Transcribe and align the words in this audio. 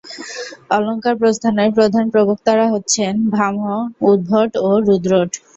অলঙ্কারপ্রস্থানের 0.69 1.69
প্রধান 1.77 2.05
প্রবক্তারা 2.13 2.65
হচ্ছেন 2.73 3.13
ভামহ, 3.35 3.67
উদ্ভট 4.09 4.51
ও 4.59 4.69
রুদ্রট। 4.87 5.31